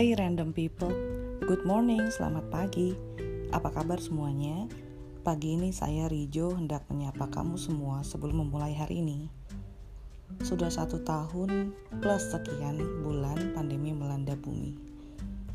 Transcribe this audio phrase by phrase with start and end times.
[0.00, 0.88] Hey random people,
[1.44, 2.96] good morning, selamat pagi.
[3.52, 4.64] Apa kabar semuanya?
[5.20, 9.28] Pagi ini saya Rijo hendak menyapa kamu semua sebelum memulai hari ini.
[10.40, 14.72] Sudah satu tahun plus sekian bulan pandemi melanda bumi.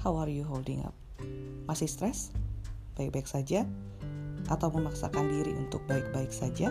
[0.05, 0.93] How are you holding up?
[1.65, 2.29] Masih stres?
[3.01, 3.65] Baik-baik saja?
[4.45, 6.69] Atau memaksakan diri untuk baik-baik saja?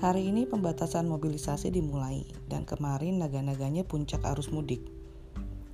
[0.00, 4.93] Hari ini pembatasan mobilisasi dimulai dan kemarin naga-naganya puncak arus mudik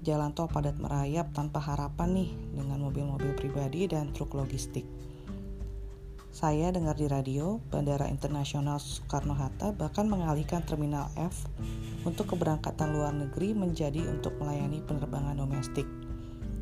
[0.01, 4.89] jalan tol padat merayap tanpa harapan nih dengan mobil-mobil pribadi dan truk logistik.
[6.31, 11.45] Saya dengar di radio, Bandara Internasional Soekarno-Hatta bahkan mengalihkan Terminal F
[12.07, 15.85] untuk keberangkatan luar negeri menjadi untuk melayani penerbangan domestik,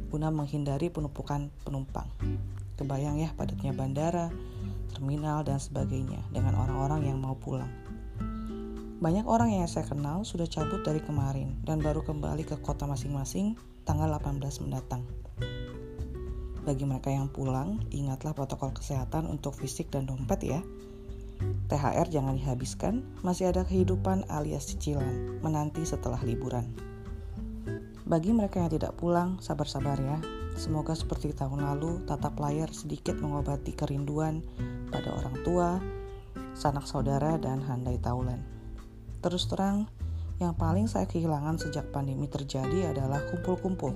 [0.09, 2.09] guna menghindari penumpukan penumpang.
[2.81, 4.33] Kebayang ya padatnya bandara,
[4.97, 7.71] terminal, dan sebagainya dengan orang-orang yang mau pulang.
[8.99, 13.55] Banyak orang yang saya kenal sudah cabut dari kemarin dan baru kembali ke kota masing-masing
[13.87, 15.07] tanggal 18 mendatang.
[16.67, 20.59] Bagi mereka yang pulang, ingatlah protokol kesehatan untuk fisik dan dompet ya.
[21.71, 26.67] THR jangan dihabiskan, masih ada kehidupan alias cicilan menanti setelah liburan.
[28.03, 30.19] Bagi mereka yang tidak pulang, sabar-sabar ya.
[30.59, 34.43] Semoga seperti tahun lalu, tatap layar sedikit mengobati kerinduan
[34.91, 35.79] pada orang tua,
[36.59, 38.58] sanak saudara, dan handai taulan.
[39.19, 39.91] Terus terang,
[40.39, 43.91] yang paling saya kehilangan sejak pandemi terjadi adalah kumpul-kumpul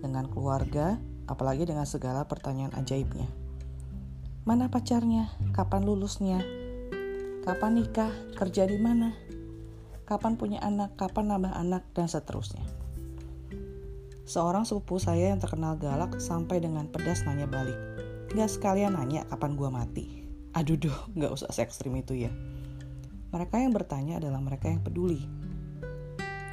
[0.00, 0.96] dengan keluarga,
[1.28, 3.28] apalagi dengan segala pertanyaan ajaibnya.
[4.48, 5.28] Mana pacarnya?
[5.52, 6.40] Kapan lulusnya?
[7.44, 8.08] Kapan nikah?
[8.32, 9.12] Kerja di mana?
[10.08, 10.96] Kapan punya anak?
[10.96, 11.84] Kapan nambah anak?
[11.92, 12.64] Dan seterusnya.
[14.24, 17.76] Seorang sepupu saya yang terkenal galak sampai dengan pedas nanya balik.
[18.32, 20.24] Gak sekalian nanya kapan gua mati.
[20.56, 22.32] Aduh duh, gak usah se ekstrim itu ya.
[23.30, 25.22] Mereka yang bertanya adalah mereka yang peduli.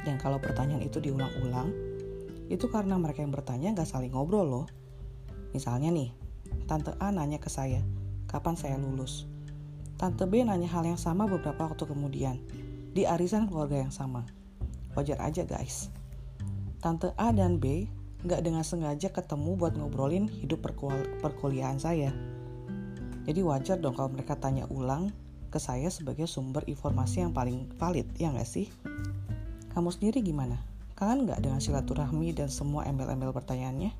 [0.06, 1.74] Dan kalau pertanyaan itu diulang-ulang,
[2.48, 4.66] itu karena mereka yang bertanya nggak saling ngobrol loh.
[5.50, 6.14] Misalnya nih,
[6.70, 7.82] Tante A nanya ke saya,
[8.30, 9.26] kapan saya lulus?
[9.98, 12.38] Tante B nanya hal yang sama beberapa waktu kemudian,
[12.94, 14.22] di arisan keluarga yang sama.
[14.94, 15.90] Wajar aja guys.
[16.78, 17.90] Tante A dan B
[18.22, 20.62] nggak dengan sengaja ketemu buat ngobrolin hidup
[21.18, 22.14] perkuliahan saya.
[23.26, 25.10] Jadi wajar dong kalau mereka tanya ulang
[25.48, 28.68] ke saya sebagai sumber informasi yang paling valid, ya nggak sih?
[29.72, 30.60] Kamu sendiri gimana?
[30.96, 33.92] Kangen nggak dengan silaturahmi dan semua embel-embel pertanyaannya?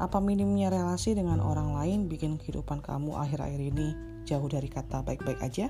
[0.00, 3.88] Apa minimnya relasi dengan orang lain bikin kehidupan kamu akhir-akhir ini
[4.24, 5.68] jauh dari kata baik-baik aja?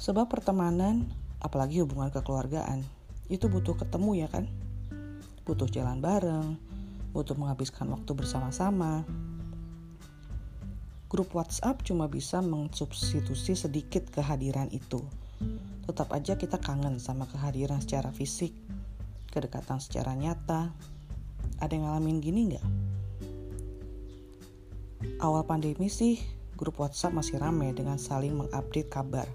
[0.00, 1.06] Sebab pertemanan,
[1.44, 2.82] apalagi hubungan kekeluargaan,
[3.28, 4.48] itu butuh ketemu ya kan?
[5.44, 6.58] Butuh jalan bareng,
[7.12, 9.04] butuh menghabiskan waktu bersama-sama,
[11.10, 15.02] grup WhatsApp cuma bisa mensubstitusi sedikit kehadiran itu.
[15.82, 18.54] Tetap aja kita kangen sama kehadiran secara fisik,
[19.34, 20.70] kedekatan secara nyata.
[21.58, 22.66] Ada yang ngalamin gini nggak?
[25.18, 26.22] Awal pandemi sih,
[26.54, 29.26] grup WhatsApp masih rame dengan saling mengupdate kabar.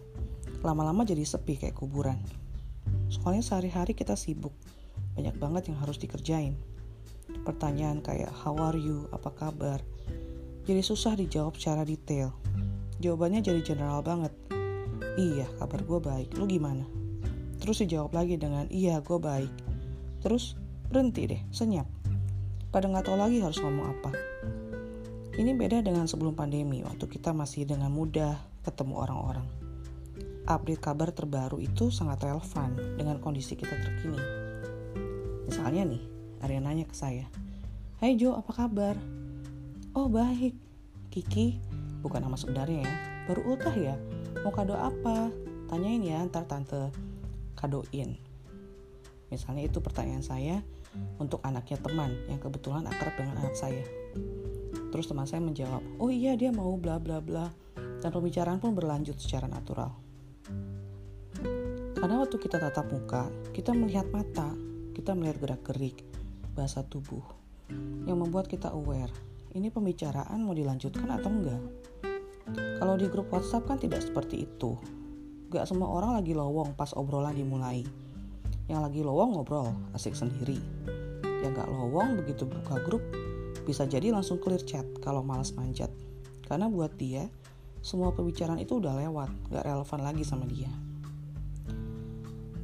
[0.64, 2.18] Lama-lama jadi sepi kayak kuburan.
[3.12, 4.56] Soalnya sehari-hari kita sibuk,
[5.20, 6.56] banyak banget yang harus dikerjain.
[7.44, 9.84] Pertanyaan kayak how are you, apa kabar,
[10.66, 12.34] jadi susah dijawab secara detail.
[12.98, 14.34] Jawabannya jadi general banget.
[15.16, 16.30] Iya, kabar gue baik.
[16.42, 16.84] Lu gimana?
[17.62, 19.54] Terus dijawab lagi dengan iya, gue baik.
[20.26, 20.58] Terus
[20.90, 21.86] berhenti deh, senyap.
[22.74, 24.12] Pada nggak tahu lagi harus ngomong apa.
[25.38, 29.48] Ini beda dengan sebelum pandemi, waktu kita masih dengan mudah ketemu orang-orang.
[30.50, 34.22] Update kabar terbaru itu sangat relevan dengan kondisi kita terkini.
[35.46, 36.04] Misalnya nih,
[36.46, 37.26] yang nanya ke saya,
[37.98, 38.96] Hai Jo, apa kabar?
[39.96, 40.52] Oh baik,
[41.08, 41.56] Kiki
[42.04, 42.94] bukan nama sebenarnya ya.
[43.32, 43.96] Baru ultah ya,
[44.44, 45.32] mau kado apa?
[45.72, 46.92] Tanyain ya ntar tante
[47.56, 48.20] kadoin.
[49.32, 50.60] Misalnya itu pertanyaan saya
[51.16, 53.88] untuk anaknya teman yang kebetulan akrab dengan anak saya.
[54.92, 57.48] Terus teman saya menjawab, oh iya dia mau bla bla bla.
[58.04, 59.96] Dan pembicaraan pun berlanjut secara natural.
[61.96, 64.52] Karena waktu kita tatap muka, kita melihat mata,
[64.92, 66.04] kita melihat gerak-gerik,
[66.52, 67.24] bahasa tubuh,
[68.04, 71.64] yang membuat kita aware ini pembicaraan mau dilanjutkan atau enggak.
[72.76, 74.76] Kalau di grup WhatsApp kan tidak seperti itu.
[75.48, 77.88] Gak semua orang lagi lowong pas obrolan dimulai.
[78.68, 80.60] Yang lagi lowong ngobrol, asik sendiri.
[81.24, 83.02] Yang gak lowong begitu buka grup,
[83.64, 85.90] bisa jadi langsung clear chat kalau malas manjat.
[86.46, 87.32] Karena buat dia,
[87.80, 90.70] semua pembicaraan itu udah lewat, gak relevan lagi sama dia.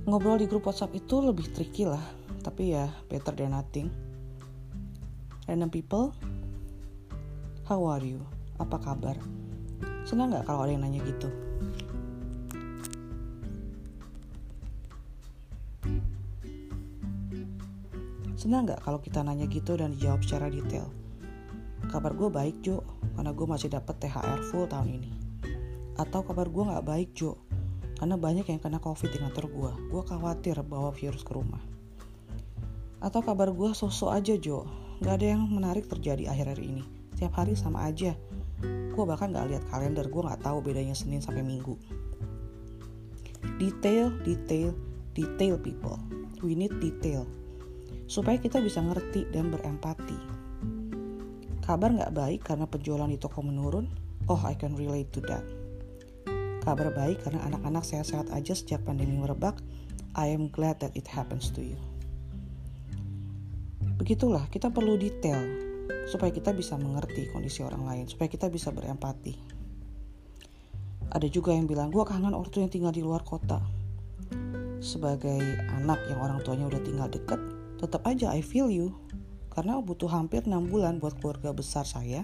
[0.03, 2.03] Ngobrol di grup WhatsApp itu lebih tricky lah,
[2.43, 3.87] tapi ya better than nothing.
[5.45, 6.11] Random people,
[7.71, 8.19] How are you?
[8.59, 9.15] Apa kabar?
[10.03, 11.31] Senang nggak kalau ada yang nanya gitu?
[18.35, 20.91] Senang gak kalau kita nanya gitu dan dijawab secara detail?
[21.87, 22.83] Kabar gue baik Jo,
[23.15, 25.11] karena gue masih dapat THR full tahun ini.
[25.95, 27.39] Atau kabar gue gak baik Jo,
[27.95, 29.71] karena banyak yang kena covid di kantor gue.
[29.95, 31.63] Gue khawatir bawa virus ke rumah.
[32.99, 34.67] Atau kabar gue sosok aja Jo,
[34.99, 37.00] gak ada yang menarik terjadi akhir-akhir ini.
[37.21, 38.17] Tiap hari sama aja.
[38.65, 41.77] Gue bahkan gak lihat kalender, gue gak tahu bedanya Senin sampai Minggu.
[43.61, 44.73] Detail, detail,
[45.13, 46.01] detail people.
[46.41, 47.29] We need detail.
[48.09, 50.41] Supaya kita bisa ngerti dan berempati
[51.61, 53.85] Kabar nggak baik karena penjualan di toko menurun?
[54.25, 55.45] Oh, I can relate to that.
[56.65, 59.61] Kabar baik karena anak-anak sehat-sehat aja sejak pandemi merebak.
[60.17, 61.77] I am glad that it happens to you.
[64.01, 65.70] Begitulah, kita perlu detail
[66.09, 69.35] supaya kita bisa mengerti kondisi orang lain, supaya kita bisa berempati.
[71.11, 73.59] Ada juga yang bilang, gue kangen ortu yang tinggal di luar kota.
[74.79, 75.39] Sebagai
[75.77, 77.37] anak yang orang tuanya udah tinggal deket,
[77.77, 78.95] tetap aja I feel you
[79.51, 82.23] karena butuh hampir 6 bulan buat keluarga besar saya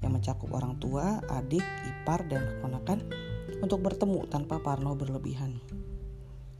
[0.00, 3.04] yang mencakup orang tua, adik, ipar, dan keponakan
[3.60, 5.60] untuk bertemu tanpa parno berlebihan.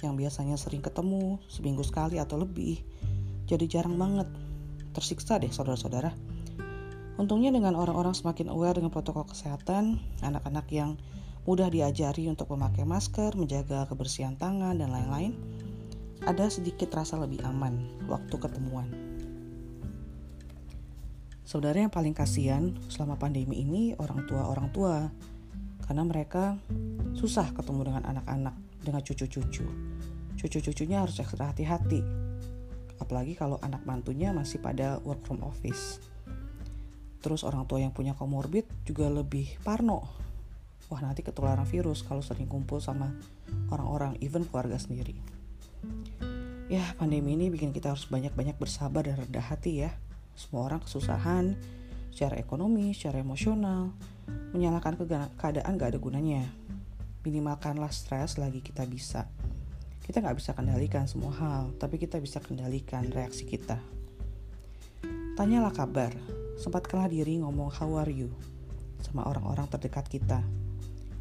[0.05, 2.81] Yang biasanya sering ketemu seminggu sekali atau lebih,
[3.49, 4.28] jadi jarang banget.
[4.90, 6.10] Tersiksa deh saudara-saudara.
[7.20, 10.96] Untungnya dengan orang-orang semakin aware dengan protokol kesehatan, anak-anak yang
[11.44, 15.37] mudah diajari untuk memakai masker, menjaga kebersihan tangan, dan lain-lain,
[16.25, 18.88] ada sedikit rasa lebih aman waktu ketemuan.
[21.44, 25.10] Saudara yang paling kasihan selama pandemi ini orang tua-orang tua
[25.82, 26.54] karena mereka
[27.19, 29.66] susah ketemu dengan anak-anak, dengan cucu-cucu.
[30.38, 32.30] Cucu-cucunya harus ekstra hati-hati.
[33.00, 35.99] Apalagi kalau anak mantunya masih pada work from office.
[37.20, 40.05] Terus orang tua yang punya komorbid juga lebih parno.
[40.93, 43.11] Wah nanti ketularan virus kalau sering kumpul sama
[43.73, 45.17] orang-orang, even keluarga sendiri.
[46.70, 49.91] Ya pandemi ini bikin kita harus banyak-banyak bersabar dan rendah hati ya
[50.41, 51.52] semua orang kesusahan
[52.08, 53.93] secara ekonomi, secara emosional.
[54.56, 54.97] Menyalahkan
[55.37, 56.49] keadaan gak ada gunanya.
[57.20, 59.29] Minimalkanlah stres lagi kita bisa.
[60.11, 63.79] Kita gak bisa kendalikan semua hal, tapi kita bisa kendalikan reaksi kita.
[65.39, 66.11] Tanyalah kabar,
[66.59, 68.27] sempatkanlah diri ngomong how are you
[69.07, 70.43] sama orang-orang terdekat kita.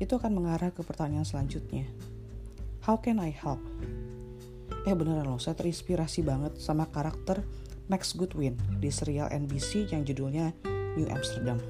[0.01, 1.85] Itu akan mengarah ke pertanyaan selanjutnya.
[2.81, 3.61] How can I help?
[4.89, 7.45] Eh beneran loh, saya terinspirasi banget sama karakter
[7.93, 10.49] Max Goodwin di serial NBC yang judulnya
[10.97, 11.61] New Amsterdam.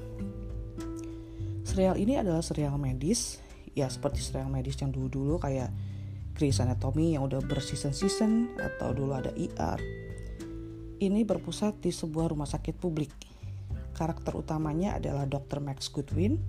[1.68, 3.44] Serial ini adalah serial medis,
[3.76, 5.68] ya seperti serial medis yang dulu-dulu kayak
[6.40, 9.76] Grey's Anatomy yang udah berseason-season atau dulu ada ER.
[10.96, 13.12] Ini berpusat di sebuah rumah sakit publik.
[13.92, 15.60] Karakter utamanya adalah Dr.
[15.60, 16.40] Max Goodwin,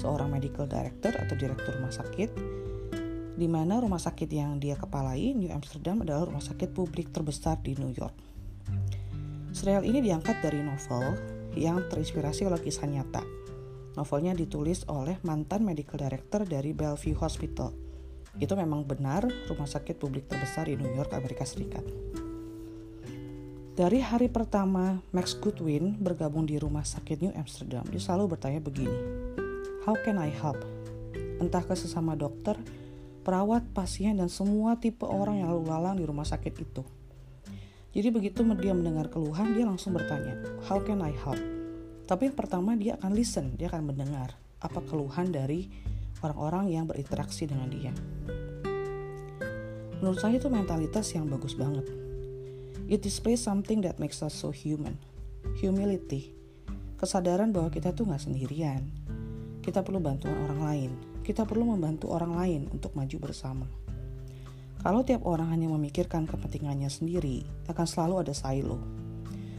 [0.00, 2.32] seorang medical director atau direktur rumah sakit,
[3.36, 7.76] di mana rumah sakit yang dia kepalai, New Amsterdam adalah rumah sakit publik terbesar di
[7.76, 8.16] New York.
[9.52, 11.12] Serial ini diangkat dari novel
[11.52, 13.20] yang terinspirasi oleh kisah nyata.
[14.00, 17.85] Novelnya ditulis oleh mantan medical director dari Bellevue Hospital.
[18.36, 21.84] Itu memang benar rumah sakit publik terbesar di New York, Amerika Serikat.
[23.76, 28.96] Dari hari pertama Max Goodwin bergabung di rumah sakit New Amsterdam, dia selalu bertanya begini,
[29.84, 30.56] How can I help?
[31.36, 32.56] Entah ke sesama dokter,
[33.20, 36.82] perawat, pasien, dan semua tipe orang yang lalu lalang di rumah sakit itu.
[37.96, 40.36] Jadi begitu dia mendengar keluhan, dia langsung bertanya,
[40.68, 41.40] how can I help?
[42.04, 45.68] Tapi yang pertama dia akan listen, dia akan mendengar apa keluhan dari
[46.24, 47.92] orang-orang yang berinteraksi dengan dia.
[50.00, 51.88] Menurut saya itu mentalitas yang bagus banget.
[52.86, 55.00] It displays something that makes us so human.
[55.58, 56.36] Humility.
[57.00, 58.86] Kesadaran bahwa kita tuh gak sendirian.
[59.64, 60.90] Kita perlu bantuan orang lain.
[61.26, 63.66] Kita perlu membantu orang lain untuk maju bersama.
[64.86, 68.78] Kalau tiap orang hanya memikirkan kepentingannya sendiri, akan selalu ada silo.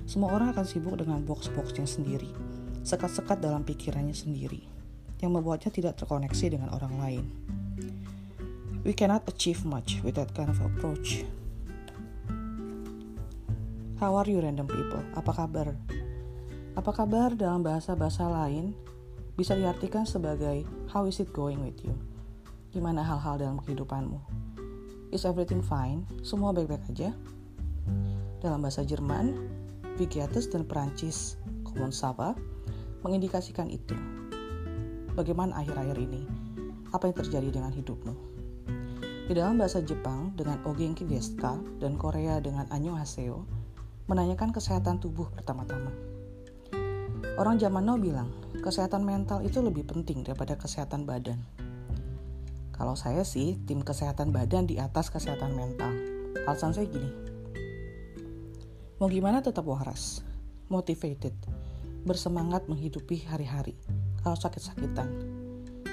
[0.07, 2.31] Semua orang akan sibuk dengan box-boxnya sendiri,
[2.87, 4.63] sekat-sekat dalam pikirannya sendiri,
[5.19, 7.25] yang membuatnya tidak terkoneksi dengan orang lain.
[8.87, 11.27] We cannot achieve much with that kind of approach.
[13.99, 15.03] How are you random people?
[15.11, 15.75] Apa kabar?
[16.71, 18.71] Apa kabar dalam bahasa-bahasa lain
[19.35, 21.91] bisa diartikan sebagai how is it going with you?
[22.71, 24.23] Gimana hal-hal dalam kehidupanmu?
[25.11, 26.07] Is everything fine?
[26.23, 27.11] Semua baik-baik aja?
[28.39, 29.35] Dalam bahasa Jerman,
[29.99, 31.35] Vigiatus dan Perancis,
[31.67, 32.39] Common Sava,
[33.03, 33.99] mengindikasikan itu.
[35.11, 36.23] Bagaimana akhir-akhir ini?
[36.95, 38.37] Apa yang terjadi dengan hidupmu?
[39.27, 43.43] Di dalam bahasa Jepang dengan Ogenki Deska dan Korea dengan Anyo Haseo,
[44.07, 45.91] menanyakan kesehatan tubuh pertama-tama.
[47.35, 48.31] Orang zaman now bilang,
[48.63, 51.43] kesehatan mental itu lebih penting daripada kesehatan badan.
[52.71, 55.91] Kalau saya sih tim kesehatan badan di atas kesehatan mental.
[56.47, 57.11] Alasan saya gini.
[58.95, 60.23] Mau gimana tetap waras,
[60.71, 61.35] motivated,
[62.07, 63.75] bersemangat menghidupi hari-hari.
[64.23, 65.11] Kalau sakit-sakitan,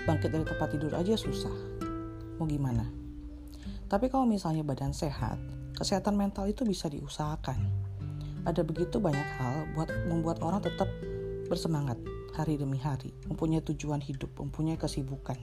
[0.06, 1.82] bangkit dari tempat tidur aja susah.
[2.38, 3.03] Mau gimana?
[3.94, 5.38] Tapi kalau misalnya badan sehat,
[5.78, 7.62] kesehatan mental itu bisa diusahakan.
[8.42, 10.90] Ada begitu banyak hal buat membuat orang tetap
[11.46, 11.94] bersemangat
[12.34, 15.38] hari demi hari, mempunyai tujuan hidup, mempunyai kesibukan.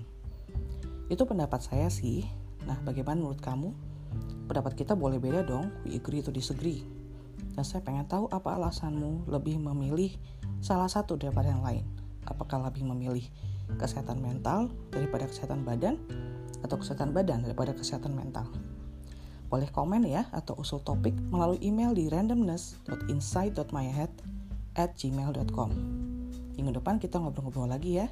[1.07, 2.27] Itu pendapat saya sih.
[2.67, 3.71] Nah, bagaimana menurut kamu?
[4.51, 6.83] Pendapat kita boleh beda dong, we agree to disagree.
[7.55, 10.11] Dan saya pengen tahu apa alasanmu lebih memilih
[10.59, 11.87] salah satu daripada yang lain.
[12.27, 13.23] Apakah lebih memilih
[13.79, 15.97] kesehatan mental daripada kesehatan badan
[16.65, 18.49] atau kesehatan badan daripada kesehatan mental?
[19.51, 24.11] Boleh komen ya atau usul topik melalui email di randomness.insight.myhead
[24.79, 25.69] at gmail.com
[26.55, 28.07] Minggu depan kita ngobrol-ngobrol lagi ya.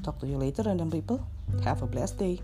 [0.00, 1.20] Talk to you later random people.
[1.64, 2.40] Have a blessed day.